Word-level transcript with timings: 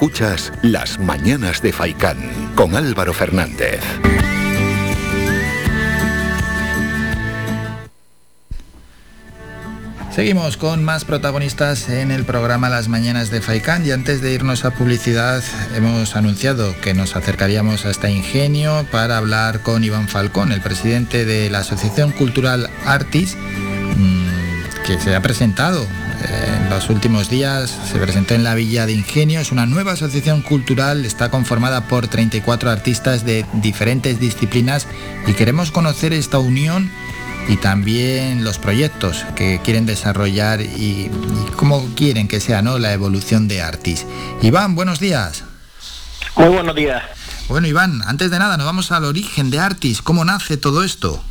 Escuchas 0.00 0.50
Las 0.62 0.98
Mañanas 0.98 1.60
de 1.60 1.74
Faicán 1.74 2.16
con 2.54 2.74
Álvaro 2.74 3.12
Fernández. 3.12 3.82
Seguimos 10.10 10.56
con 10.56 10.82
más 10.82 11.04
protagonistas 11.04 11.90
en 11.90 12.12
el 12.12 12.24
programa 12.24 12.70
Las 12.70 12.88
Mañanas 12.88 13.30
de 13.30 13.42
Faicán 13.42 13.84
y 13.84 13.90
antes 13.90 14.22
de 14.22 14.32
irnos 14.32 14.64
a 14.64 14.70
publicidad 14.70 15.44
hemos 15.76 16.16
anunciado 16.16 16.74
que 16.80 16.94
nos 16.94 17.14
acercaríamos 17.14 17.84
a 17.84 17.90
este 17.90 18.10
ingenio 18.10 18.86
para 18.90 19.18
hablar 19.18 19.60
con 19.60 19.84
Iván 19.84 20.08
Falcón, 20.08 20.52
el 20.52 20.62
presidente 20.62 21.26
de 21.26 21.50
la 21.50 21.58
Asociación 21.58 22.12
Cultural 22.12 22.70
Artis, 22.86 23.36
mm, 23.36 24.82
que 24.86 24.98
se 24.98 25.14
ha 25.14 25.20
presentado 25.20 25.86
en 26.22 26.59
los 26.70 26.88
últimos 26.88 27.28
días, 27.28 27.76
se 27.90 27.98
presentó 27.98 28.34
en 28.34 28.44
la 28.44 28.54
Villa 28.54 28.86
de 28.86 28.92
Ingenio, 28.92 29.40
es 29.40 29.50
una 29.50 29.66
nueva 29.66 29.92
asociación 29.92 30.40
cultural, 30.40 31.04
está 31.04 31.28
conformada 31.28 31.88
por 31.88 32.06
34 32.06 32.70
artistas 32.70 33.24
de 33.24 33.44
diferentes 33.54 34.20
disciplinas 34.20 34.86
y 35.26 35.32
queremos 35.32 35.72
conocer 35.72 36.12
esta 36.12 36.38
unión 36.38 36.88
y 37.48 37.56
también 37.56 38.44
los 38.44 38.58
proyectos 38.58 39.26
que 39.34 39.60
quieren 39.64 39.84
desarrollar 39.84 40.60
y, 40.60 41.10
cómo 41.56 41.84
quieren 41.96 42.28
que 42.28 42.38
sea 42.38 42.62
¿no? 42.62 42.78
la 42.78 42.92
evolución 42.92 43.48
de 43.48 43.60
Artis. 43.62 44.06
Iván, 44.40 44.76
buenos 44.76 45.00
días. 45.00 45.42
Muy 46.36 46.48
buenos 46.48 46.76
días. 46.76 47.02
Bueno, 47.48 47.66
Iván, 47.66 48.00
antes 48.06 48.30
de 48.30 48.38
nada, 48.38 48.56
nos 48.56 48.66
vamos 48.66 48.92
al 48.92 49.04
origen 49.04 49.50
de 49.50 49.58
Artis. 49.58 50.02
¿Cómo 50.02 50.24
nace 50.24 50.56
todo 50.56 50.84
esto? 50.84 51.22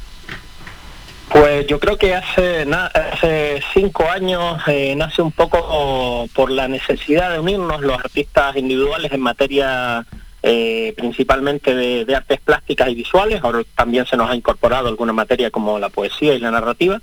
Pues 1.39 1.67
yo 1.67 1.79
creo 1.79 1.95
que 1.95 2.13
hace, 2.13 2.67
hace 2.69 3.63
cinco 3.73 4.09
años 4.09 4.61
eh, 4.67 4.93
nace 4.97 5.21
un 5.21 5.31
poco 5.31 6.27
por 6.33 6.51
la 6.51 6.67
necesidad 6.67 7.31
de 7.31 7.39
unirnos 7.39 7.79
los 7.79 7.97
artistas 7.97 8.57
individuales 8.57 9.09
en 9.13 9.21
materia 9.21 10.05
eh, 10.43 10.93
principalmente 10.97 11.73
de, 11.73 12.13
artes 12.13 12.41
plásticas 12.41 12.89
y 12.89 12.95
visuales, 12.95 13.41
ahora 13.41 13.61
también 13.73 14.05
se 14.05 14.17
nos 14.17 14.29
ha 14.29 14.35
incorporado 14.35 14.89
alguna 14.89 15.13
materia 15.13 15.49
como 15.49 15.79
la 15.79 15.87
poesía 15.87 16.33
y 16.33 16.39
la 16.39 16.51
narrativa, 16.51 16.99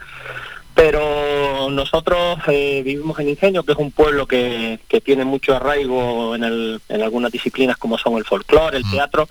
pero 0.75 1.71
nosotros 1.71 2.39
eh, 2.49 2.83
vivimos 2.85 3.19
en 3.19 3.31
Ingenio, 3.31 3.63
que 3.63 3.73
es 3.73 3.79
un 3.79 3.91
pueblo 3.91 4.27
que, 4.27 4.81
tiene 5.03 5.25
mucho 5.25 5.57
arraigo 5.57 6.35
en, 6.35 6.45
en 6.45 7.03
algunas 7.03 7.33
disciplinas 7.33 7.79
como 7.79 7.97
son 7.97 8.19
el 8.19 8.27
folclore, 8.27 8.77
el 8.77 8.85
mm. 8.85 8.91
teatro, 8.91 9.29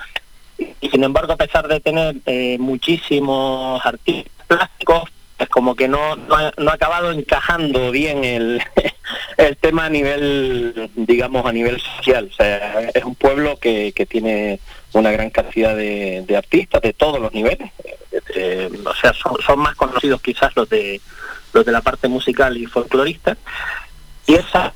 y 0.57 0.89
sin 0.89 1.03
embargo 1.03 1.33
a 1.33 1.37
pesar 1.37 1.67
de 1.67 1.79
tener 1.79 2.15
eh, 2.25 2.57
muchísimos 2.59 3.85
artistas 3.85 4.34
plásticos, 4.45 5.09
es 5.37 5.49
como 5.49 5.75
que 5.75 5.87
no, 5.87 6.15
no, 6.15 6.35
ha, 6.35 6.73
acabado 6.73 7.11
encajando 7.11 7.91
bien 7.91 8.23
el, 8.23 8.61
el 9.37 9.57
tema 9.57 9.85
a 9.85 9.89
nivel, 9.89 10.89
digamos, 10.95 11.45
a 11.45 11.51
nivel 11.51 11.79
social. 11.79 12.29
O 12.31 12.35
sea, 12.35 12.89
es 12.93 13.03
un 13.03 13.15
pueblo 13.15 13.57
que, 13.57 13.91
que 13.93 14.05
tiene 14.05 14.59
una 14.93 15.11
gran 15.11 15.29
cantidad 15.29 15.75
de, 15.75 16.23
de 16.25 16.37
artistas 16.37 16.81
de 16.81 16.93
todos 16.93 17.19
los 17.19 17.33
niveles. 17.33 17.69
Eh, 18.35 18.69
o 18.85 18.93
sea, 18.95 19.13
son, 19.13 19.35
son, 19.45 19.59
más 19.59 19.75
conocidos 19.75 20.21
quizás 20.21 20.55
los 20.55 20.69
de 20.69 21.01
los 21.53 21.65
de 21.65 21.71
la 21.71 21.81
parte 21.81 22.07
musical 22.07 22.57
y 22.57 22.65
folclorista. 22.65 23.37
Y 24.27 24.35
esas 24.35 24.73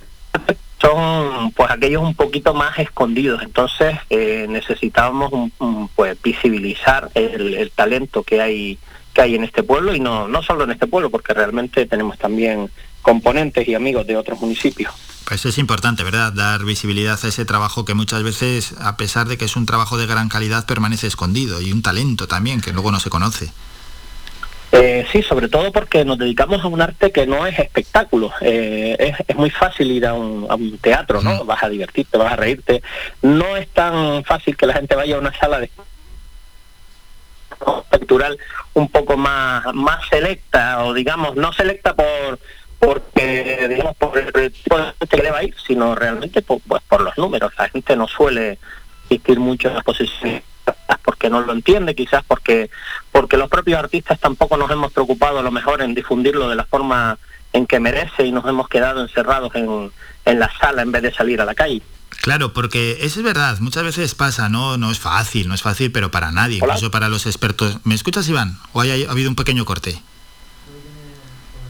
son 0.82 1.52
pues 1.52 1.70
aquellos 1.72 2.04
un 2.04 2.16
poquito 2.16 2.54
más 2.54 2.78
escondidos. 2.80 3.42
Entonces 3.44 3.98
eh, 4.10 4.46
necesitábamos 4.50 5.32
pues 5.96 6.22
visibilizar 6.22 7.10
el, 7.16 7.56
el 7.56 7.72
talento 7.72 8.24
que 8.24 8.42
hay 8.42 8.80
que 9.14 9.22
hay 9.22 9.36
en 9.36 9.44
este 9.44 9.64
pueblo 9.64 9.94
y 9.96 10.00
no, 10.00 10.28
no 10.28 10.44
solo 10.44 10.64
en 10.64 10.72
este 10.72 10.88
pueblo, 10.88 11.10
porque 11.10 11.34
realmente 11.34 11.86
tenemos 11.86 12.18
también 12.18 12.70
componentes 13.02 13.68
y 13.68 13.76
amigos 13.76 14.06
de 14.08 14.18
otros 14.18 14.40
municipios. 14.40 14.94
Pues 15.26 15.46
es 15.46 15.60
importante, 15.60 16.04
¿verdad? 16.04 16.34
Dar 16.34 16.64
visibilidad 16.64 17.20
a 17.24 17.28
ese 17.28 17.46
trabajo 17.46 17.86
que 17.86 17.94
muchas 17.94 18.24
veces, 18.24 18.74
a 18.80 18.98
pesar 18.98 19.28
de 19.28 19.38
que 19.38 19.46
es 19.46 19.56
un 19.56 19.68
trabajo 19.68 19.98
de 19.98 20.08
gran 20.08 20.28
calidad, 20.28 20.66
permanece 20.66 21.06
escondido 21.06 21.62
y 21.62 21.72
un 21.72 21.84
talento 21.84 22.28
también 22.28 22.62
que 22.62 22.74
luego 22.74 22.92
no 22.92 23.00
se 23.00 23.12
conoce. 23.12 23.52
Eh, 24.72 25.06
sí, 25.12 25.24
sobre 25.24 25.48
todo 25.48 25.72
porque 25.72 26.06
nos 26.06 26.18
dedicamos 26.18 26.64
a 26.64 26.68
un 26.68 26.82
arte 26.82 27.12
que 27.12 27.26
no 27.26 27.46
es 27.46 27.58
espectáculo. 27.58 28.32
Eh, 28.42 29.14
es, 29.28 29.36
muy 29.36 29.50
fácil 29.50 29.92
ir 29.92 30.06
a 30.06 30.14
un, 30.14 30.78
teatro, 30.80 31.22
¿no? 31.22 31.44
Vas 31.46 31.64
a 31.64 31.70
divertirte, 31.70 32.18
vas 32.18 32.34
a 32.34 32.36
reírte. 32.36 32.84
No 33.22 33.58
es 33.58 33.68
tan 33.70 34.24
fácil 34.24 34.56
que 34.56 34.68
la 34.68 34.74
gente 34.74 34.96
vaya 34.96 35.16
a 35.16 35.20
una 35.20 35.34
sala 35.38 35.60
de 35.60 35.68
cultural 37.60 38.38
un 38.74 38.90
poco 38.90 39.18
más 39.18 39.64
más 39.74 40.08
selecta 40.10 40.84
o 40.84 40.94
digamos 40.94 41.36
no 41.36 41.52
selecta 41.54 41.94
por 41.94 42.40
porque 42.80 43.68
digamos 43.70 43.96
por 43.98 44.18
el 44.18 44.52
tipo 44.52 44.78
de 44.78 44.84
gente 44.86 45.18
que 45.18 45.24
le 45.24 45.32
va 45.32 45.40
a 45.40 45.44
ir 45.44 45.56
sino 45.68 45.96
realmente 45.96 46.42
por, 46.42 46.62
pues, 46.62 46.82
por 46.88 47.02
los 47.02 47.18
números. 47.18 47.52
La 47.58 47.70
gente 47.70 47.96
no 47.96 48.08
suele 48.08 48.58
asistir 49.06 49.40
mucho 49.40 49.68
en 49.68 49.76
las 49.76 49.84
posiciones 49.84 50.44
porque 51.04 51.30
no 51.30 51.42
lo 51.42 51.54
entiende 51.54 51.96
quizás 51.96 52.24
porque 52.28 52.70
porque 53.12 53.38
los 53.38 53.50
propios 53.50 53.80
artistas 53.80 54.20
tampoco 54.20 54.56
nos 54.56 54.72
hemos 54.72 54.94
preocupado 54.94 55.40
a 55.40 55.44
lo 55.44 55.52
mejor 55.52 55.82
en 55.82 55.94
difundirlo 55.94 56.48
de 56.50 56.56
la 56.56 56.66
forma 56.66 57.18
en 57.52 57.66
que 57.66 57.80
merece 57.80 58.26
y 58.26 58.32
nos 58.32 58.46
hemos 58.48 58.70
quedado 58.70 59.02
encerrados 59.02 59.54
en, 59.56 59.92
en 60.26 60.40
la 60.40 60.50
sala 60.60 60.84
en 60.84 60.92
vez 60.92 61.02
de 61.02 61.12
salir 61.12 61.42
a 61.42 61.46
la 61.46 61.56
calle 61.56 61.82
Claro, 62.22 62.54
porque 62.54 62.98
eso 63.02 63.20
es 63.20 63.24
verdad, 63.24 63.60
muchas 63.60 63.84
veces 63.84 64.14
pasa, 64.16 64.50
¿no? 64.50 64.78
No 64.78 64.92
es 64.92 65.00
fácil, 65.00 65.48
no 65.48 65.56
es 65.56 65.62
fácil, 65.62 65.92
pero 65.92 66.12
para 66.12 66.32
nadie, 66.32 66.58
incluso 66.58 66.92
para 66.92 67.08
los 67.10 67.26
expertos. 67.26 67.78
¿Me 67.84 67.96
escuchas, 67.96 68.28
Iván? 68.28 68.60
¿O 68.74 68.82
ha 68.82 68.84
habido 68.84 69.30
un 69.30 69.36
pequeño 69.36 69.66
corte? 69.66 70.02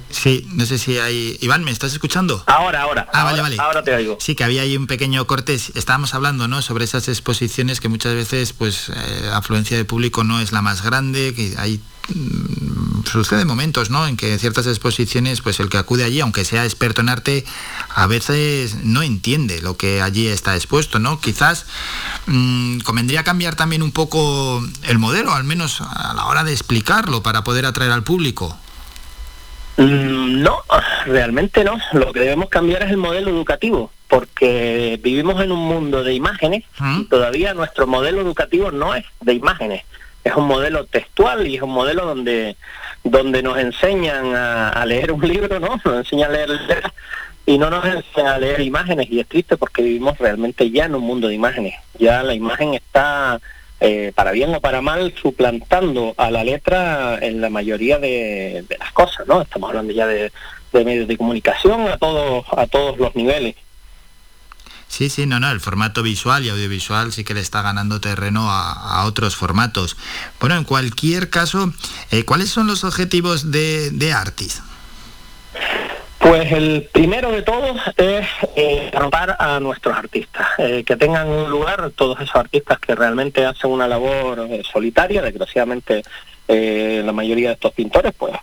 Sí, 0.10 0.48
no 0.54 0.66
sé 0.66 0.80
si 0.80 0.98
hay... 0.98 1.38
Iván, 1.42 1.64
¿me 1.64 1.70
estás 1.70 1.94
escuchando? 1.94 2.44
Ahora, 2.48 2.82
ahora. 2.82 3.08
Ah, 3.14 3.26
vale, 3.26 3.42
vale. 3.42 3.58
Ahora 3.60 3.84
te 3.84 3.94
oigo. 3.94 4.18
Sí, 4.20 4.34
que 4.34 4.44
había 4.44 4.64
ahí 4.64 4.76
un 4.76 4.88
pequeño 4.88 5.26
corte. 5.28 5.54
Estábamos 5.54 6.16
hablando, 6.16 6.48
¿no? 6.48 6.64
Sobre 6.64 6.86
esas 6.86 7.08
exposiciones 7.08 7.80
que 7.80 7.90
muchas 7.90 8.16
veces, 8.16 8.54
pues, 8.54 8.90
eh, 8.90 9.30
afluencia 9.32 9.78
de 9.78 9.86
público 9.86 10.24
no 10.24 10.40
es 10.40 10.52
la 10.52 10.64
más 10.64 10.82
grande, 10.82 11.36
que 11.36 11.54
hay 11.60 11.80
Mm, 12.16 12.69
sucede 13.10 13.46
momentos, 13.46 13.90
¿no? 13.90 14.08
En 14.08 14.18
que 14.18 14.38
ciertas 14.38 14.68
exposiciones, 14.68 15.42
pues 15.42 15.60
el 15.60 15.70
que 15.70 15.78
acude 15.78 16.04
allí, 16.04 16.20
aunque 16.20 16.46
sea 16.46 16.64
experto 16.64 17.02
en 17.02 17.10
arte, 17.10 17.46
a 17.90 18.08
veces 18.08 18.84
no 18.84 19.02
entiende 19.02 19.62
lo 19.62 19.78
que 19.78 20.02
allí 20.02 20.28
está 20.28 20.56
expuesto, 20.56 21.00
¿no? 21.00 21.20
Quizás 21.20 21.66
mm, 22.28 22.80
convendría 22.80 23.24
cambiar 23.24 23.56
también 23.56 23.84
un 23.84 23.92
poco 23.92 24.64
el 24.88 25.00
modelo, 25.00 25.34
al 25.34 25.44
menos 25.44 25.82
a 25.82 26.14
la 26.14 26.26
hora 26.26 26.44
de 26.44 26.54
explicarlo, 26.54 27.24
para 27.24 27.44
poder 27.44 27.66
atraer 27.66 27.92
al 27.92 28.04
público. 28.04 28.58
Mm, 29.78 30.42
no, 30.42 30.62
realmente 31.06 31.64
no. 31.64 31.78
Lo 31.94 32.12
que 32.12 32.20
debemos 32.20 32.50
cambiar 32.50 32.84
es 32.84 32.92
el 32.92 32.98
modelo 32.98 33.30
educativo, 33.30 33.92
porque 34.08 35.00
vivimos 35.02 35.42
en 35.42 35.52
un 35.52 35.68
mundo 35.68 36.04
de 36.04 36.14
imágenes 36.14 36.64
y 37.00 37.06
todavía 37.06 37.54
nuestro 37.54 37.88
modelo 37.88 38.22
educativo 38.22 38.72
no 38.72 38.94
es 38.96 39.06
de 39.22 39.34
imágenes 39.34 39.84
es 40.30 40.36
un 40.36 40.48
modelo 40.48 40.86
textual 40.86 41.48
y 41.48 41.56
es 41.56 41.62
un 41.62 41.72
modelo 41.72 42.06
donde, 42.06 42.56
donde 43.04 43.44
nos 43.44 43.58
enseñan 43.58 44.36
a, 44.36 44.86
leer 44.86 45.12
un 45.12 45.28
libro, 45.28 45.60
¿no? 45.60 45.80
Nos 45.84 45.98
enseñan 45.98 46.32
a 46.32 46.34
leer 46.34 46.50
y 47.46 47.58
no 47.58 47.70
nos 47.70 47.84
enseñan 47.84 48.28
a 48.28 48.38
leer 48.38 48.62
imágenes 48.62 49.08
y 49.10 49.20
es 49.20 49.28
triste 49.28 49.58
porque 49.58 49.82
vivimos 49.82 50.18
realmente 50.18 50.70
ya 50.70 50.86
en 50.86 50.96
un 50.96 51.04
mundo 51.04 51.28
de 51.28 51.36
imágenes. 51.36 51.76
Ya 51.98 52.24
la 52.24 52.34
imagen 52.34 52.76
está, 52.76 53.40
eh, 53.80 54.12
para 54.16 54.32
bien 54.32 54.54
o 54.54 54.62
para 54.62 54.82
mal, 54.82 55.14
suplantando 55.20 56.14
a 56.18 56.30
la 56.30 56.44
letra 56.44 57.18
en 57.20 57.42
la 57.42 57.50
mayoría 57.50 57.98
de, 57.98 58.64
las 58.80 58.92
cosas, 58.92 59.28
¿no? 59.28 59.42
Estamos 59.42 59.70
hablando 59.70 59.94
ya 59.94 60.06
de 60.06 60.32
medios 60.72 61.08
de 61.08 61.18
comunicación 61.18 61.88
a 61.88 61.98
todos, 61.98 62.46
a 62.56 62.68
todos 62.68 62.98
los 62.98 63.16
niveles. 63.16 63.56
Sí, 64.90 65.10
sí, 65.10 65.26
no, 65.26 65.40
no, 65.40 65.50
el 65.50 65.62
formato 65.62 66.04
visual 66.04 66.44
y 66.44 66.50
audiovisual 66.50 67.14
sí 67.14 67.24
que 67.24 67.34
le 67.34 67.40
está 67.40 67.62
ganando 67.62 68.02
terreno 68.02 68.50
a, 68.52 69.06
otros 69.06 69.38
formatos. 69.38 69.96
Bueno, 70.42 70.58
en 70.58 70.66
cualquier 70.66 71.30
caso, 71.30 71.72
eh, 72.12 72.26
¿cuáles 72.26 72.50
son 72.50 72.68
los 72.68 72.84
objetivos 72.84 73.52
de, 73.52 73.92
de 73.92 74.12
Artis? 74.12 74.62
Pues 76.20 76.52
el 76.52 76.88
primero 76.92 77.32
de 77.32 77.42
todos 77.42 77.80
es 77.96 78.28
eh, 78.56 78.92
a 79.40 79.60
nuestros 79.62 79.98
artistas, 79.98 80.48
eh, 80.58 80.84
que 80.86 80.98
tengan 80.98 81.30
un 81.30 81.50
lugar, 81.50 81.92
todos 81.96 82.20
esos 82.20 82.36
artistas 82.36 82.78
que 82.78 82.94
realmente 82.94 83.46
hacen 83.46 83.72
una 83.72 83.88
labor 83.88 84.46
eh, 84.50 84.62
solitaria, 84.70 85.22
desgraciadamente 85.22 86.04
la 86.48 87.12
mayoría 87.12 87.50
de 87.50 87.54
estos 87.54 87.74
pintores, 87.74 88.12
pues 88.18 88.34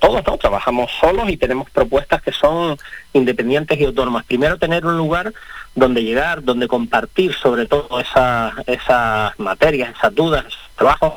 todos, 0.00 0.26
¿no? 0.26 0.36
Trabajamos 0.38 0.90
solos 1.00 1.28
y 1.28 1.36
tenemos 1.36 1.70
propuestas 1.70 2.22
que 2.22 2.32
son 2.32 2.76
independientes 3.12 3.78
y 3.78 3.84
autónomas. 3.84 4.24
Primero 4.24 4.58
tener 4.58 4.84
un 4.84 4.96
lugar 4.96 5.32
donde 5.74 6.02
llegar, 6.02 6.42
donde 6.42 6.66
compartir 6.66 7.34
sobre 7.34 7.66
todo 7.66 8.00
esas, 8.00 8.54
esas 8.66 9.38
materias, 9.38 9.94
esas 9.96 10.14
dudas, 10.14 10.46
esos 10.46 10.70
trabajos. 10.76 11.14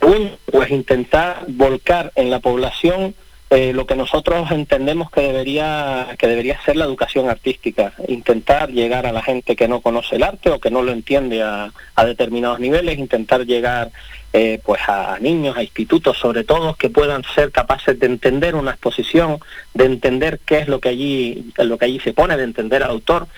Un, 0.00 0.36
pues 0.50 0.70
intentar 0.70 1.44
volcar 1.48 2.12
en 2.14 2.30
la 2.30 2.40
población 2.40 3.14
eh, 3.54 3.74
lo 3.74 3.86
que 3.86 3.96
nosotros 3.96 4.50
entendemos 4.50 5.10
que 5.10 5.20
debería, 5.20 6.08
que 6.16 6.26
debería 6.26 6.58
ser 6.62 6.76
la 6.76 6.86
educación 6.86 7.28
artística, 7.28 7.92
intentar 8.08 8.70
llegar 8.70 9.04
a 9.04 9.12
la 9.12 9.20
gente 9.20 9.56
que 9.56 9.68
no 9.68 9.82
conoce 9.82 10.16
el 10.16 10.22
arte 10.22 10.48
o 10.48 10.58
que 10.58 10.70
no 10.70 10.80
lo 10.80 10.90
entiende 10.90 11.42
a, 11.42 11.70
determinados 12.02 12.60
niveles, 12.60 12.98
intentar 12.98 13.44
llegar 13.44 13.90
eh, 14.32 14.58
pues 14.64 14.80
a 14.88 15.18
niños, 15.20 15.54
a 15.54 15.62
institutos 15.62 16.16
sobre 16.16 16.44
todo, 16.44 16.76
que 16.76 16.88
puedan 16.88 17.24
ser 17.24 17.52
capaces 17.52 18.00
de 18.00 18.06
entender 18.06 18.54
una 18.54 18.70
exposición, 18.70 19.38
de 19.74 19.84
entender 19.84 20.40
qué 20.46 20.60
es 20.60 20.68
lo 20.68 20.80
que 20.80 20.88
allí, 20.88 21.52
lo 21.58 21.76
que 21.76 21.84
allí 21.84 22.00
se 22.00 22.14
pone, 22.14 22.38
de 22.38 22.44
entender 22.44 22.82
al 22.82 22.90
autor 22.90 23.28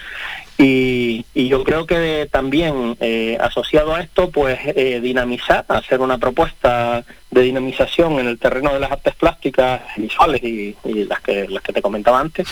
y, 0.56 1.24
yo 1.34 1.64
creo 1.64 1.86
que 1.86 2.28
también 2.30 2.96
eh, 3.00 3.36
asociado 3.40 3.94
a 3.94 4.00
esto, 4.00 4.30
pues 4.30 4.58
eh, 4.64 5.00
dinamizar, 5.00 5.64
hacer 5.68 6.00
una 6.00 6.18
propuesta 6.18 7.04
de 7.30 7.42
dinamización 7.42 8.20
en 8.20 8.28
el 8.28 8.38
terreno 8.38 8.72
de 8.72 8.80
las 8.80 8.92
artes 8.92 9.14
plásticas 9.14 9.82
visuales 9.96 10.42
y, 10.42 10.76
las 10.84 11.20
que 11.20 11.48
las 11.48 11.62
que 11.62 11.72
te 11.72 11.82
comentaba 11.82 12.20
antes, 12.20 12.48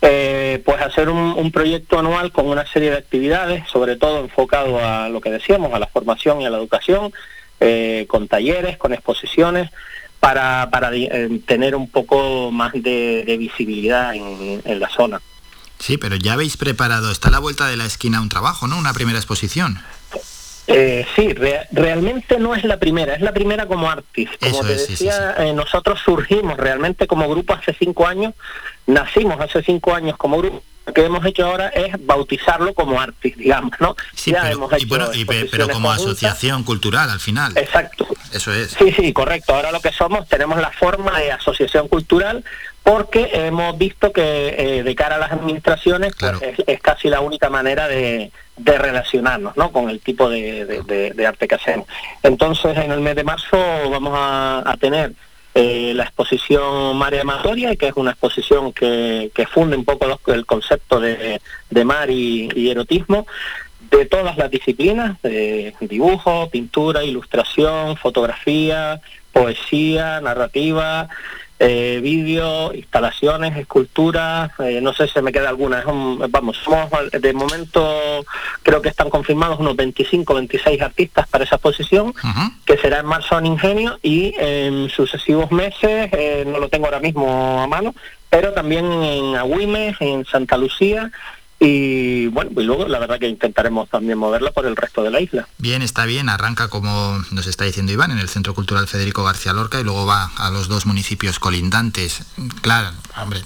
eh, 0.00 0.62
pues 0.64 0.80
hacer 0.80 1.10
un, 1.10 1.50
proyecto 1.52 1.98
anual 1.98 2.32
con 2.32 2.48
una 2.48 2.66
serie 2.66 2.90
de 2.90 2.96
actividades, 2.96 3.68
sobre 3.68 3.96
todo 3.96 4.20
enfocado 4.20 4.78
a 4.78 5.08
lo 5.10 5.20
que 5.20 5.30
decíamos, 5.30 5.74
a 5.74 5.78
la 5.78 5.86
formación 5.86 6.40
y 6.40 6.46
a 6.46 6.50
la 6.50 6.58
educación, 6.58 7.12
con 8.08 8.26
talleres, 8.26 8.76
con 8.76 8.92
exposiciones, 8.92 9.70
para, 10.18 10.68
para 10.70 10.90
tener 11.46 11.76
un 11.76 11.88
poco 11.88 12.50
más 12.50 12.72
de, 12.72 13.36
visibilidad 13.38 14.14
en 14.14 14.80
la 14.80 14.88
zona. 14.88 15.20
Sí, 15.82 15.98
pero 15.98 16.14
ya 16.14 16.34
habéis 16.34 16.56
preparado, 16.56 17.10
está 17.10 17.26
a 17.26 17.32
la 17.32 17.40
vuelta 17.40 17.66
de 17.66 17.76
la 17.76 17.84
esquina 17.84 18.20
un 18.20 18.28
trabajo, 18.28 18.68
¿no? 18.68 18.78
Una 18.78 18.92
primera 18.92 19.18
exposición. 19.18 19.82
Eh, 20.68 21.04
sí, 21.16 21.34
realmente 21.72 22.38
no 22.38 22.54
es 22.54 22.62
la 22.62 22.78
primera, 22.78 23.16
es 23.16 23.20
la 23.20 23.32
primera 23.32 23.66
como 23.66 23.90
artist. 23.90 24.32
Como 24.40 24.60
te 24.60 24.74
decía, 24.76 25.34
eh, 25.38 25.52
nosotros 25.52 26.00
surgimos 26.04 26.56
realmente 26.56 27.08
como 27.08 27.28
grupo 27.28 27.54
hace 27.54 27.74
cinco 27.76 28.06
años, 28.06 28.32
nacimos 28.86 29.40
hace 29.40 29.60
cinco 29.64 29.92
años 29.92 30.16
como 30.16 30.38
grupo. 30.38 30.62
Lo 30.86 30.92
que 30.92 31.04
hemos 31.04 31.26
hecho 31.26 31.46
ahora 31.46 31.68
es 31.68 31.94
bautizarlo 32.06 32.74
como 32.74 33.00
artist, 33.00 33.36
digamos, 33.36 33.72
¿no? 33.80 33.96
Sí, 34.14 34.32
pero, 34.40 34.68
bueno, 34.86 35.10
pero 35.50 35.68
como 35.68 35.90
asociación 35.90 36.62
cultural 36.62 37.10
al 37.10 37.20
final. 37.20 37.56
Exacto. 37.56 38.06
Eso 38.32 38.52
es. 38.52 38.76
Sí, 38.78 38.92
sí, 38.92 39.12
correcto. 39.12 39.54
Ahora 39.54 39.72
lo 39.72 39.80
que 39.80 39.92
somos, 39.92 40.28
tenemos 40.28 40.60
la 40.60 40.70
forma 40.70 41.18
de 41.18 41.32
asociación 41.32 41.88
cultural, 41.88 42.44
porque 42.82 43.30
hemos 43.32 43.78
visto 43.78 44.12
que 44.12 44.54
eh, 44.58 44.82
de 44.82 44.94
cara 44.94 45.16
a 45.16 45.18
las 45.18 45.32
administraciones 45.32 46.14
pues, 46.18 46.34
es, 46.66 46.80
casi 46.80 47.08
la 47.08 47.20
única 47.20 47.48
manera 47.48 47.86
de, 47.86 48.30
relacionarnos 48.56 49.56
¿no? 49.56 49.70
con 49.70 49.88
el 49.88 50.00
tipo 50.00 50.28
de, 50.28 51.24
arte 51.26 51.48
que 51.48 51.54
hacemos. 51.54 51.86
Entonces, 52.22 52.76
en 52.76 52.90
el 52.90 53.00
mes 53.00 53.16
de 53.16 53.24
marzo 53.24 53.56
vamos 53.90 54.12
a, 54.16 54.76
tener 54.80 55.12
eh, 55.54 55.92
la 55.94 56.04
exposición 56.04 56.96
María 56.96 57.22
Amatoria, 57.22 57.76
que 57.76 57.88
es 57.88 57.94
una 57.96 58.12
exposición 58.12 58.72
que, 58.72 59.30
que 59.34 59.46
funde 59.46 59.76
un 59.76 59.84
poco 59.84 60.18
el 60.26 60.46
concepto 60.46 60.98
de, 60.98 61.40
mar 61.84 62.10
y, 62.10 62.70
erotismo 62.70 63.26
de 63.90 64.06
todas 64.06 64.38
las 64.38 64.50
disciplinas, 64.50 65.20
de 65.22 65.74
dibujo, 65.80 66.48
pintura, 66.50 67.04
ilustración, 67.04 67.96
fotografía, 67.96 69.00
poesía, 69.32 70.20
narrativa, 70.20 71.08
eh, 71.64 72.00
vídeo, 72.02 72.74
instalaciones, 72.74 73.56
esculturas, 73.56 74.50
eh, 74.58 74.80
no 74.82 74.92
sé 74.92 75.06
si 75.06 75.22
me 75.22 75.30
queda 75.30 75.48
alguna. 75.48 75.84
vamos, 76.28 76.56
somos 76.56 76.90
de 77.12 77.32
momento 77.32 78.26
creo 78.64 78.82
que 78.82 78.88
están 78.88 79.08
confirmados 79.08 79.60
unos 79.60 79.76
25, 79.76 80.34
26 80.34 80.82
artistas 80.82 81.28
para 81.28 81.44
esa 81.44 81.54
exposición, 81.54 82.12
que 82.64 82.76
será 82.78 82.98
en 82.98 83.06
marzo 83.06 83.38
en 83.38 83.46
Ingenio 83.46 83.96
y 84.02 84.34
en 84.38 84.90
sucesivos 84.90 85.52
meses, 85.52 86.10
eh, 86.12 86.42
no 86.44 86.58
lo 86.58 86.68
tengo 86.68 86.86
ahora 86.86 86.98
mismo 86.98 87.62
a 87.62 87.68
mano, 87.68 87.94
pero 88.28 88.52
también 88.52 88.84
en 88.90 89.36
Agüimes, 89.36 89.94
en 90.00 90.24
Santa 90.24 90.56
Lucía 90.56 91.12
y 91.64 92.26
bueno, 92.26 92.50
y 92.60 92.64
luego 92.64 92.88
la 92.88 92.98
verdad 92.98 93.20
que 93.20 93.28
intentaremos 93.28 93.88
también 93.88 94.18
moverla 94.18 94.50
por 94.50 94.66
el 94.66 94.74
resto 94.74 95.04
de 95.04 95.12
la 95.12 95.20
isla. 95.20 95.46
Bien, 95.58 95.80
está 95.80 96.06
bien, 96.06 96.28
arranca 96.28 96.66
como 96.66 97.22
nos 97.30 97.46
está 97.46 97.64
diciendo 97.64 97.92
Iván 97.92 98.10
en 98.10 98.18
el 98.18 98.28
Centro 98.28 98.52
Cultural 98.52 98.88
Federico 98.88 99.22
García 99.22 99.52
Lorca 99.52 99.78
y 99.78 99.84
luego 99.84 100.04
va 100.04 100.32
a 100.36 100.50
los 100.50 100.66
dos 100.66 100.86
municipios 100.86 101.38
colindantes. 101.38 102.24
Claro, 102.62 102.90
hombre, 103.16 103.40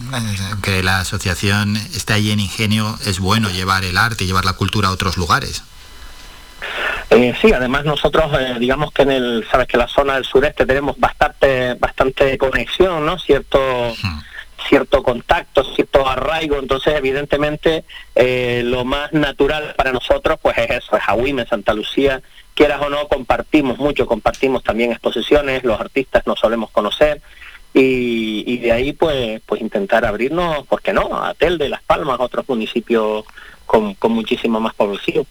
que 0.62 0.82
la 0.82 1.00
asociación 1.00 1.76
esté 1.76 2.14
ahí 2.14 2.30
en 2.30 2.40
Ingenio 2.40 2.98
es 3.04 3.20
bueno 3.20 3.50
llevar 3.50 3.84
el 3.84 3.98
arte 3.98 4.24
llevar 4.24 4.46
la 4.46 4.54
cultura 4.54 4.88
a 4.88 4.92
otros 4.92 5.18
lugares. 5.18 5.62
Eh, 7.10 7.34
sí, 7.38 7.52
además 7.52 7.84
nosotros, 7.84 8.32
eh, 8.40 8.56
digamos 8.58 8.92
que 8.92 9.02
en 9.02 9.10
el, 9.10 9.46
sabes 9.50 9.68
que 9.68 9.76
la 9.76 9.88
zona 9.88 10.14
del 10.14 10.24
sureste 10.24 10.64
tenemos 10.64 10.98
bastante, 10.98 11.74
bastante 11.74 12.38
conexión, 12.38 13.04
¿no? 13.04 13.18
Cierto. 13.18 13.58
Hmm 14.02 14.20
cierto 14.68 15.02
contacto, 15.02 15.64
cierto 15.74 16.08
arraigo, 16.08 16.58
entonces 16.58 16.94
evidentemente 16.96 17.84
eh, 18.14 18.62
lo 18.64 18.84
más 18.84 19.12
natural 19.12 19.74
para 19.76 19.92
nosotros 19.92 20.38
pues 20.40 20.56
es 20.58 20.70
eso, 20.70 20.96
es 20.96 21.02
Ahuime, 21.06 21.46
Santa 21.46 21.74
Lucía, 21.74 22.22
quieras 22.54 22.80
o 22.82 22.88
no, 22.88 23.08
compartimos 23.08 23.78
mucho, 23.78 24.06
compartimos 24.06 24.62
también 24.62 24.92
exposiciones, 24.92 25.64
los 25.64 25.80
artistas 25.80 26.26
nos 26.26 26.38
solemos 26.38 26.70
conocer 26.70 27.20
y, 27.74 28.56
de 28.58 28.72
ahí 28.72 28.92
pues 28.92 29.42
pues 29.44 29.60
intentar 29.60 30.06
abrirnos, 30.06 30.66
¿por 30.66 30.80
qué 30.80 30.92
no?, 30.92 31.22
a 31.22 31.34
Telde, 31.34 31.68
Las 31.68 31.82
Palmas, 31.82 32.18
otros 32.20 32.48
municipios 32.48 33.24
con, 33.66 33.94
con 33.94 34.12
muchísimo 34.12 34.60
más 34.60 34.74
población. 34.74 35.26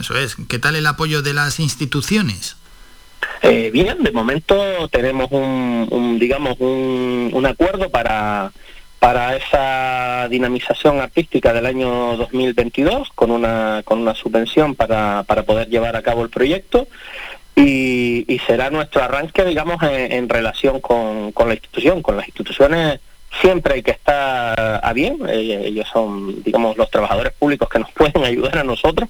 Eso 0.00 0.16
es, 0.16 0.36
¿qué 0.48 0.58
tal 0.58 0.76
el 0.76 0.86
apoyo 0.86 1.22
de 1.22 1.34
las 1.34 1.60
instituciones? 1.60 2.56
Eh, 3.42 3.70
bien, 3.72 4.02
de 4.02 4.12
momento 4.12 4.88
tenemos 4.88 5.30
un, 5.30 6.18
digamos, 6.18 6.56
un, 6.58 7.30
un, 7.32 7.46
acuerdo 7.46 7.90
para, 7.90 8.52
para 9.04 9.36
esa 9.36 10.28
dinamización 10.30 10.98
artística 10.98 11.52
del 11.52 11.66
año 11.66 12.16
2022 12.16 13.10
con 13.14 13.30
una, 13.30 13.82
con 13.84 13.98
una 13.98 14.14
subvención 14.14 14.74
para, 14.74 15.24
para 15.24 15.42
poder 15.42 15.68
llevar 15.68 15.94
a 15.94 16.00
cabo 16.00 16.22
el 16.22 16.30
proyecto 16.30 16.88
y, 17.54 18.40
será 18.46 18.70
nuestro 18.70 19.02
arranque, 19.02 19.44
digamos, 19.44 19.82
en, 19.82 20.26
relación 20.30 20.80
con, 20.80 21.32
con 21.32 21.48
la 21.48 21.54
institución, 21.54 22.00
con 22.00 22.16
las 22.16 22.26
instituciones 22.28 22.98
siempre 23.40 23.74
hay 23.74 23.82
que 23.82 23.90
estar 23.90 24.80
a 24.82 24.92
bien, 24.92 25.18
eh, 25.28 25.62
ellos 25.66 25.88
son, 25.92 26.42
digamos, 26.42 26.76
los 26.76 26.90
trabajadores 26.90 27.32
públicos 27.32 27.68
que 27.68 27.78
nos 27.78 27.90
pueden 27.92 28.24
ayudar 28.24 28.58
a 28.58 28.64
nosotros, 28.64 29.08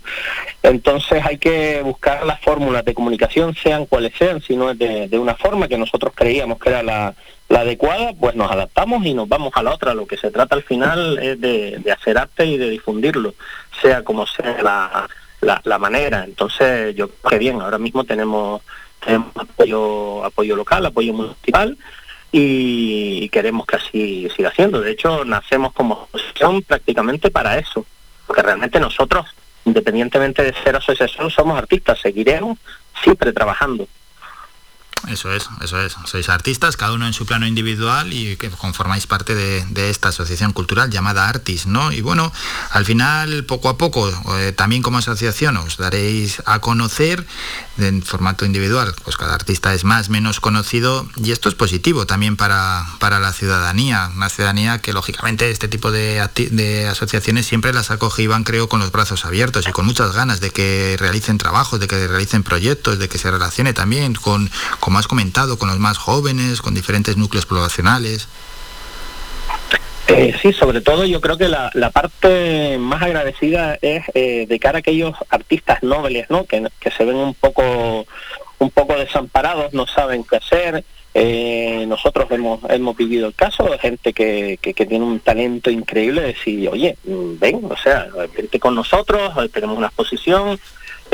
entonces 0.63 1.25
hay 1.25 1.39
que 1.39 1.83
buscar 1.83 2.25
las 2.27 2.41
fórmulas 2.41 2.85
de 2.85 2.95
comunicación, 2.95 3.55
sean 3.55 3.87
cuales 3.87 4.13
sean, 4.19 4.41
si 4.41 4.57
no 4.57 4.71
es 4.71 4.79
de, 4.79 5.19
una 5.19 5.35
forma 5.35 5.69
que 5.69 5.79
nosotros 5.79 6.13
creíamos 6.15 6.59
que 6.59 6.71
era 6.71 6.83
la, 6.83 7.15
adecuada, 7.61 8.13
pues 8.19 8.35
nos 8.35 8.51
adaptamos 8.51 9.05
y 9.05 9.15
nos 9.15 9.29
vamos 9.29 9.53
a 9.55 9.63
la 9.63 9.75
otra. 9.75 9.95
Lo 9.95 10.07
que 10.07 10.17
se 10.17 10.31
trata 10.31 10.55
al 10.55 10.63
final 10.63 11.19
es 11.19 11.41
de, 11.41 11.83
hacer 11.93 12.19
arte 12.19 12.47
y 12.47 12.57
de 12.57 12.71
difundirlo, 12.71 13.35
sea 13.81 14.03
como 14.03 14.27
sea 14.27 14.63
la, 14.63 15.09
la, 15.65 15.79
manera. 15.79 16.25
Entonces 16.25 16.95
yo 16.95 17.09
creo 17.09 17.31
que 17.31 17.39
bien, 17.39 17.61
ahora 17.61 17.79
mismo 17.79 18.05
tenemos, 18.05 18.63
tenemos 19.05 19.29
apoyo, 19.37 20.25
apoyo 20.25 20.57
local, 20.57 20.87
apoyo 20.87 21.13
municipal, 21.13 21.77
y 22.33 23.29
queremos 23.29 23.67
que 23.67 23.77
así 23.77 24.29
siga 24.35 24.53
siendo. 24.53 24.81
De 24.81 24.91
hecho, 24.91 25.25
nacemos 25.25 25.73
como 25.73 26.09
asociación 26.13 26.63
prácticamente 26.63 27.31
para 27.31 27.59
eso, 27.59 27.87
porque 28.27 28.43
realmente 28.43 28.81
nosotros, 28.81 29.27
independientemente 29.65 30.43
de 30.43 30.55
ser 30.65 30.75
asociación, 30.77 31.31
somos 31.31 31.57
artistas, 31.57 32.01
seguiremos 32.01 32.59
siempre 33.03 33.33
trabajando. 33.33 33.87
Eso 35.09 35.33
es, 35.33 35.49
eso 35.61 35.81
es. 35.81 35.97
Sois 36.07 36.29
artistas, 36.29 36.77
cada 36.77 36.93
uno 36.93 37.07
en 37.07 37.13
su 37.13 37.27
plano 37.27 37.47
individual 37.47 38.13
y 38.13 38.37
que 38.37 38.51
conformáis 38.51 39.07
parte 39.07 39.35
de, 39.35 39.91
esta 39.91 40.09
asociación 40.09 40.53
cultural 40.53 40.91
llamada 40.91 41.29
Artis, 41.29 41.67
¿no? 41.67 41.93
Y 41.93 42.01
bueno, 42.01 42.33
al 42.71 42.85
final, 42.85 43.45
poco 43.45 43.69
a 43.69 43.77
poco, 43.77 44.11
eh, 44.39 44.53
también 44.53 44.83
como 44.83 44.99
asociación 44.99 45.57
os 45.59 45.77
daréis 45.77 46.43
a 46.47 46.61
conocer 46.61 47.27
en 47.79 48.03
formato 48.03 48.45
individual, 48.45 48.95
pues 49.05 49.17
cada 49.17 49.35
artista 49.35 49.75
es 49.75 49.85
más, 49.85 50.09
menos 50.09 50.41
conocido 50.41 51.07
y 51.17 51.33
esto 51.33 51.49
es 51.49 51.55
positivo 51.55 52.07
también 52.07 52.37
para, 52.37 52.87
para 52.99 53.19
la 53.19 53.33
ciudadanía, 53.33 54.11
una 54.15 54.29
ciudadanía 54.29 54.79
que 54.79 54.93
lógicamente 54.93 55.51
este 55.51 55.69
tipo 55.69 55.91
de, 55.91 56.21
asociaciones 56.89 57.47
siempre 57.47 57.73
las 57.73 57.91
acoge 57.91 58.23
y 58.23 58.27
van 58.27 58.45
creo 58.45 58.69
con 58.69 58.81
los 58.81 58.93
brazos 58.93 59.25
abiertos 59.25 59.67
y 59.69 59.73
con 59.73 59.87
muchas 59.87 60.13
ganas 60.13 60.41
de 60.41 60.51
que 60.51 60.97
realicen 60.99 61.39
trabajos, 61.39 61.81
de 61.81 61.89
que 61.89 62.07
realicen 62.07 62.43
proyectos, 62.43 62.99
de 62.99 63.09
que 63.09 63.19
se 63.19 63.31
relacione 63.31 63.73
también 63.73 64.15
con, 64.15 64.51
como 64.95 65.01
has 65.01 65.09
comentado, 65.09 65.59
con 65.59 65.69
los 65.69 65.81
más 65.81 65.99
jóvenes, 65.99 66.63
con 66.63 66.73
diferentes 66.73 67.17
núcleos 67.17 67.47
poblacionales. 67.47 68.29
Eh, 70.07 70.33
sí, 70.41 70.53
sobre 70.53 70.83
todo 70.83 71.05
yo 71.05 71.21
creo 71.21 71.37
que 71.37 71.49
la, 71.49 71.91
parte 71.93 72.79
más 72.79 73.03
agradecida 73.03 73.77
es 73.83 74.05
eh, 74.15 74.47
de 74.49 74.59
cara 74.61 74.79
a 74.79 74.81
aquellos 74.81 75.17
artistas 75.31 75.83
nobles, 75.83 76.31
¿no? 76.31 76.45
Que, 76.45 76.71
se 76.97 77.05
ven 77.05 77.17
un 77.17 77.35
poco 77.35 78.07
un 78.61 78.71
poco 78.71 78.95
desamparados, 78.97 79.75
no 79.75 79.89
saben 79.89 80.23
qué 80.23 80.37
hacer. 80.37 80.85
Eh, 81.13 81.87
nosotros 81.89 82.31
hemos, 82.31 82.61
hemos 82.71 82.97
vivido 82.97 83.27
el 83.27 83.35
caso 83.35 83.65
de 83.65 83.79
gente 83.79 84.13
que, 84.13 84.61
que, 84.63 84.87
tiene 84.87 85.05
un 85.05 85.19
talento 85.19 85.73
increíble, 85.73 86.21
de 86.21 86.27
decir, 86.29 86.69
oye, 86.69 86.97
mm, 87.03 87.41
ven, 87.41 87.63
o 87.69 87.77
sea, 87.77 88.07
vente 88.37 88.61
con 88.61 88.77
nosotros, 88.77 89.33
tenemos 89.51 89.77
una 89.77 89.89
exposición, 89.89 90.61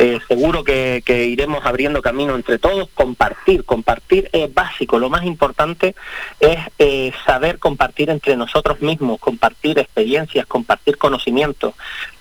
eh, 0.03 0.19
seguro 0.27 0.65
que, 0.65 1.03
iremos 1.07 1.67
abriendo 1.67 2.01
camino 2.01 2.35
entre 2.35 2.59
todos, 2.59 2.89
compartir, 2.95 3.67
compartir 3.67 4.31
es 4.33 4.53
básico, 4.55 4.99
lo 4.99 5.11
más 5.11 5.25
importante 5.25 5.95
es 6.41 6.59
eh, 6.79 7.13
saber 7.27 7.59
compartir 7.59 8.09
entre 8.09 8.35
nosotros 8.35 8.81
mismos, 8.81 9.21
compartir 9.21 9.79
experiencias, 9.79 10.47
compartir 10.47 10.97
conocimientos 10.97 11.75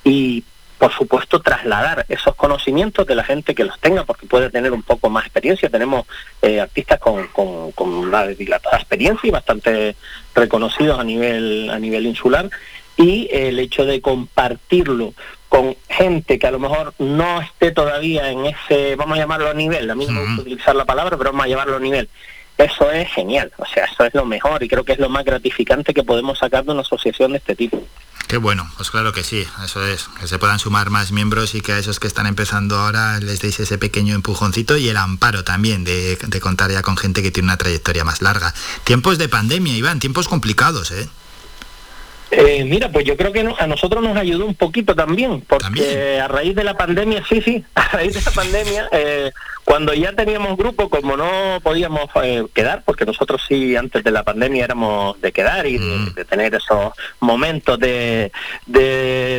y 0.04 0.44
por 0.78 0.92
supuesto, 0.94 1.42
trasladar 1.42 2.06
esos 2.10 2.36
conocimientos 2.36 3.08
de 3.08 3.16
la 3.16 3.24
gente 3.24 3.56
que 3.56 3.66
los 3.66 3.80
tenga, 3.80 4.04
porque 4.04 4.28
puede 4.28 4.50
tener 4.50 4.72
un 4.72 4.84
poco 4.84 5.10
más 5.10 5.26
experiencia. 5.26 5.70
Tenemos 5.70 6.06
eh, 6.42 6.62
artistas 6.62 7.00
con, 7.00 7.30
una 7.78 8.28
dilatada 8.28 8.78
experiencia 8.78 9.28
y 9.28 9.32
bastante 9.32 9.96
reconocidos 10.34 10.98
a 10.98 11.04
nivel, 11.04 11.70
a 11.70 11.80
nivel 11.80 12.06
insular, 12.08 12.50
y 12.96 13.30
el 13.32 13.60
hecho 13.60 13.86
de 13.86 14.02
compartirlo 14.02 15.14
con 15.50 15.76
gente 15.90 16.38
que 16.38 16.48
a 16.48 16.52
lo 16.52 16.60
mejor 16.60 16.94
no 17.00 17.42
esté 17.42 17.72
todavía 17.72 18.30
en 18.30 18.46
ese, 18.46 18.96
vamos 18.96 19.18
a 19.18 19.22
llamarlo 19.22 19.50
a 19.50 19.54
nivel, 19.54 19.90
a 19.90 19.96
mí 19.96 20.06
no 20.06 20.14
me 20.14 20.22
gusta 20.22 20.42
utilizar 20.42 20.76
la 20.76 20.86
palabra, 20.86 21.18
pero 21.18 21.32
vamos 21.32 21.46
a 21.46 21.50
llamarlo 21.50 21.78
a 21.78 21.80
nivel. 21.80 22.08
Eso 22.58 22.92
es 22.92 23.10
genial, 23.12 23.52
o 23.58 23.66
sea, 23.66 23.86
eso 23.86 24.06
es 24.06 24.14
lo 24.14 24.26
mejor 24.26 24.62
y 24.62 24.68
creo 24.68 24.84
que 24.84 24.94
es 24.94 25.00
lo 25.00 25.10
más 25.10 25.26
gratificante 25.26 25.94
que 25.94 26.04
podemos 26.04 26.38
sacar 26.38 26.64
de 26.66 26.72
una 26.72 26.82
asociación 26.82 27.32
de 27.32 27.38
este 27.40 27.56
tipo. 27.56 27.82
Qué 28.28 28.38
bueno, 28.38 28.70
pues 28.78 28.92
claro 28.92 29.12
que 29.12 29.24
sí, 29.24 29.44
eso 29.64 29.84
es, 29.88 30.08
que 30.20 30.28
se 30.28 30.38
puedan 30.38 30.60
sumar 30.60 30.92
más 30.92 31.12
miembros 31.12 31.56
y 31.56 31.62
que 31.62 31.72
a 31.72 31.80
esos 31.80 32.00
que 32.00 32.06
están 32.06 32.28
empezando 32.28 32.78
ahora 32.78 33.20
les 33.20 33.40
deis 33.40 33.60
ese 33.60 33.80
pequeño 33.80 34.14
empujoncito 34.14 34.78
y 34.78 34.88
el 34.88 34.98
amparo 34.98 35.44
también 35.44 35.84
de, 35.84 36.16
de 36.16 36.40
contar 36.40 36.70
ya 36.70 36.84
con 36.84 36.96
gente 36.96 37.24
que 37.24 37.32
tiene 37.32 37.48
una 37.48 37.58
trayectoria 37.58 38.04
más 38.04 38.22
larga. 38.22 38.54
Tiempos 38.84 39.18
de 39.18 39.30
pandemia, 39.30 39.76
Iván, 39.76 40.00
tiempos 40.00 40.28
complicados, 40.28 40.92
¿eh? 40.92 41.10
Eh, 42.32 42.64
mira, 42.64 42.92
pues 42.92 43.06
yo 43.06 43.18
creo 43.18 43.32
que 43.32 43.48
a 43.58 43.68
nosotros 43.68 44.04
nos 44.04 44.16
ayudó 44.16 44.46
un 44.46 44.56
poquito 44.56 44.96
también, 44.96 45.42
porque 45.42 46.20
a 46.20 46.28
raíz 46.28 46.56
de 46.56 46.64
la 46.64 46.78
pandemia, 46.78 47.24
sí, 47.28 47.42
sí, 47.42 47.64
a 47.76 47.88
raíz 47.90 48.14
de 48.14 48.22
la 48.22 48.32
pandemia, 48.32 48.90
eh, 48.92 49.32
cuando 49.64 49.94
ya 49.94 50.14
teníamos 50.14 50.58
grupo, 50.58 50.90
como 50.90 51.18
no 51.18 51.60
podíamos 51.62 52.10
eh, 52.24 52.46
quedar, 52.54 52.84
porque 52.86 53.06
nosotros 53.06 53.42
sí 53.48 53.76
antes 53.76 54.04
de 54.04 54.12
la 54.12 54.24
pandemia 54.24 54.66
éramos 54.66 55.20
de 55.22 55.32
quedar 55.32 55.66
y 55.68 55.78
de, 55.78 55.86
mm. 55.86 56.14
tener 56.28 56.56
esos 56.56 56.94
momentos 57.20 57.80
de, 57.80 58.32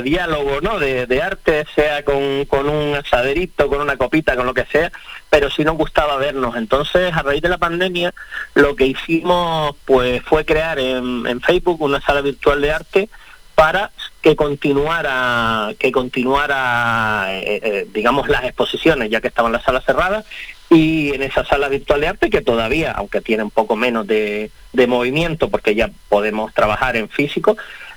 diálogo, 0.04 0.60
¿no? 0.60 0.78
De, 0.78 1.22
arte, 1.22 1.66
sea 1.74 2.04
con, 2.04 2.44
con 2.46 2.68
un 2.68 2.94
asaderito, 2.94 3.68
con 3.68 3.80
una 3.80 3.96
copita, 3.96 4.36
con 4.36 4.46
lo 4.46 4.54
que 4.54 4.66
sea, 4.66 4.90
pero 5.30 5.48
sí 5.48 5.64
nos 5.64 5.76
gustaba 5.76 6.16
vernos. 6.16 6.56
Entonces, 6.56 7.14
a 7.14 7.22
raíz 7.22 7.40
de 7.40 7.48
la 7.48 7.58
pandemia, 7.58 8.12
lo 8.54 8.74
que 8.76 8.86
hicimos 8.86 9.76
pues 9.84 10.22
fue 10.24 10.44
crear 10.44 10.78
en, 10.78 11.40
Facebook 11.40 11.80
una 11.80 12.00
sala 12.00 12.20
virtual 12.20 12.60
de 12.60 12.72
arte 12.72 13.08
para 13.54 13.92
que 14.20 14.36
continuara, 14.36 15.72
que 15.78 15.92
continuara, 15.92 17.28
eh, 17.30 17.60
eh, 17.62 17.86
digamos, 17.92 18.28
las 18.28 18.44
exposiciones, 18.44 19.08
ya 19.08 19.20
que 19.20 19.28
estaban 19.28 19.52
las 19.52 19.62
salas 19.62 19.84
cerradas, 19.84 20.26
y 20.68 21.14
en 21.14 21.22
esa 21.22 21.44
sala 21.44 21.68
virtual 21.68 22.00
de 22.00 22.08
arte 22.08 22.30
que 22.30 22.42
todavía, 22.42 22.92
aunque 22.92 23.20
tiene 23.20 23.42
un 23.42 23.50
poco 23.50 23.76
menos 23.76 24.06
de, 24.06 24.50
de 24.72 24.86
movimiento, 24.86 25.48
porque 25.48 25.74
ya 25.74 25.90
podemos 26.08 26.52
trabajar 26.54 26.96
en 26.96 27.08
físico, 27.08 27.56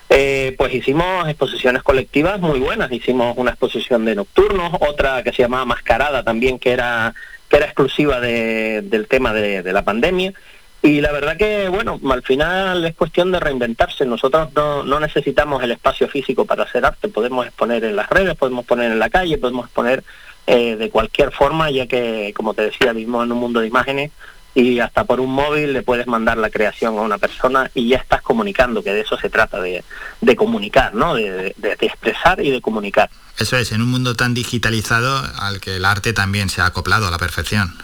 eh, 0.09 0.53
pues 0.57 0.73
hicimos 0.73 1.27
exposiciones 1.27 1.83
colectivas 1.83 2.39
muy 2.39 2.59
buenas. 2.59 2.91
Hicimos 2.91 3.35
una 3.37 3.51
exposición 3.51 4.05
de 4.05 4.15
nocturnos, 4.15 4.73
otra 4.81 5.23
que 5.23 5.31
se 5.31 5.43
llamaba 5.43 5.65
Mascarada 5.65 6.23
también, 6.23 6.59
que 6.59 6.71
era, 6.71 7.13
que 7.49 7.57
era 7.57 7.65
exclusiva 7.65 8.19
del 8.19 9.07
tema 9.09 9.33
de, 9.33 9.73
la 9.73 9.83
pandemia. 9.83 10.33
Y 10.81 10.99
la 10.99 11.13
verdad 11.13 11.37
que, 11.37 11.69
bueno, 11.69 11.99
al 12.11 12.23
final 12.23 12.83
es 12.85 12.93
cuestión 12.95 13.31
de 13.31 13.39
reinventarse. 13.39 14.05
Nosotros 14.05 14.49
no, 14.53 14.83
no, 14.83 14.99
necesitamos 14.99 15.63
el 15.63 15.71
espacio 15.71 16.09
físico 16.09 16.45
para 16.45 16.63
hacer 16.63 16.85
arte. 16.85 17.07
Podemos 17.07 17.47
exponer 17.47 17.83
en 17.85 17.95
las 17.95 18.09
redes, 18.09 18.35
podemos 18.35 18.65
poner 18.65 18.91
en 18.91 18.99
la 18.99 19.09
calle, 19.09 19.37
podemos 19.37 19.65
exponer 19.65 20.03
eh, 20.45 20.75
de 20.75 20.89
cualquier 20.89 21.31
forma, 21.31 21.71
ya 21.71 21.87
que, 21.87 22.33
como 22.35 22.53
te 22.53 22.63
decía, 22.63 22.91
vivimos 22.91 23.23
en 23.23 23.31
un 23.31 23.37
mundo 23.37 23.61
de 23.61 23.67
imágenes 23.67 24.11
y 24.55 24.79
hasta 24.79 25.03
por 25.05 25.19
un 25.19 25.31
móvil 25.31 25.73
le 25.73 25.81
puedes 25.81 26.07
mandar 26.07 26.37
la 26.37 26.49
creación 26.49 26.97
a 26.97 27.01
una 27.01 27.17
persona 27.17 27.71
y 27.73 27.89
ya 27.89 27.97
estás 27.97 28.21
comunicando, 28.21 28.83
que 28.83 28.91
de 28.91 29.01
eso 29.01 29.17
se 29.17 29.29
trata, 29.29 29.59
de, 29.59 29.83
de 30.21 30.35
comunicar, 30.35 30.93
¿no? 30.93 31.15
De, 31.15 31.55
de, 31.57 31.77
expresar 31.81 32.39
y 32.39 32.51
de 32.51 32.61
comunicar. 32.61 33.09
Eso 33.37 33.57
es, 33.57 33.71
en 33.71 33.81
un 33.81 33.89
mundo 33.89 34.15
tan 34.15 34.33
digitalizado 34.33 35.23
al 35.39 35.59
que 35.59 35.77
el 35.77 35.85
arte 35.85 36.13
también 36.13 36.49
se 36.49 36.61
ha 36.61 36.67
acoplado 36.67 37.07
a 37.07 37.11
la 37.11 37.17
perfección. 37.17 37.75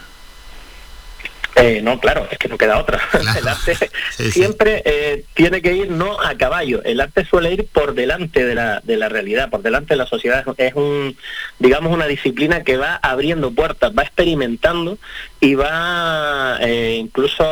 Eh, 1.56 1.80
no, 1.82 1.98
claro, 1.98 2.26
es 2.30 2.38
que 2.38 2.48
no 2.48 2.56
queda 2.56 2.78
otra. 2.78 3.00
El 3.38 3.48
arte 3.48 3.74
siempre 4.30 4.82
Eh, 4.84 5.24
tiene 5.34 5.62
que 5.62 5.74
ir 5.74 5.90
no 5.90 6.20
a 6.20 6.34
caballo. 6.36 6.82
El 6.84 7.00
arte 7.00 7.24
suele 7.24 7.52
ir 7.52 7.66
por 7.66 7.94
delante 7.94 8.44
de 8.44 8.54
la, 8.54 8.80
de 8.82 8.96
la 8.96 9.08
realidad, 9.08 9.50
por 9.50 9.62
delante 9.62 9.94
de 9.94 9.98
la 9.98 10.06
sociedad. 10.06 10.44
Es 10.56 10.74
un, 10.74 11.16
digamos, 11.58 11.92
una 11.92 12.06
disciplina 12.06 12.62
que 12.62 12.76
va 12.76 12.98
abriendo 13.02 13.50
puertas, 13.50 13.92
va 13.96 14.02
experimentando 14.02 14.98
y 15.40 15.54
va 15.54 16.58
eh, 16.60 16.96
incluso 16.98 17.44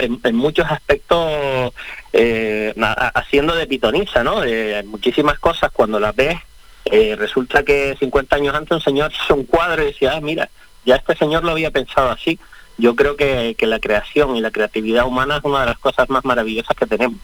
en, 0.00 0.34
muchos 0.34 0.66
aspectos 0.70 1.72
eh, 2.12 2.74
haciendo 3.14 3.54
de 3.54 3.66
pitoniza, 3.66 4.22
¿no? 4.22 4.40
De 4.40 4.82
muchísimas 4.86 5.38
cosas 5.38 5.70
cuando 5.72 6.00
las 6.00 6.14
ves. 6.14 6.38
Eh, 6.84 7.14
resulta 7.16 7.62
que 7.62 7.96
50 7.98 8.36
años 8.36 8.54
antes 8.54 8.72
un 8.72 8.80
señor 8.80 9.12
hizo 9.12 9.34
un 9.34 9.44
cuadro 9.44 9.82
y 9.82 9.86
decía, 9.86 10.14
ah, 10.16 10.20
mira, 10.20 10.48
ya 10.84 10.96
este 10.96 11.16
señor 11.16 11.44
lo 11.44 11.52
había 11.52 11.70
pensado 11.70 12.10
así 12.10 12.38
yo 12.82 12.96
creo 12.96 13.16
que, 13.16 13.56
la 13.60 13.78
creación 13.78 14.34
y 14.34 14.40
la 14.40 14.50
creatividad 14.50 15.06
humana 15.06 15.36
es 15.36 15.44
una 15.44 15.60
de 15.60 15.66
las 15.66 15.78
cosas 15.78 16.10
más 16.10 16.24
maravillosas 16.24 16.76
que 16.76 16.84
tenemos. 16.84 17.20